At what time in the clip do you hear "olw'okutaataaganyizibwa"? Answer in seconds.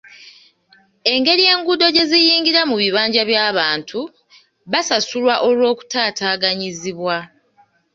5.47-7.17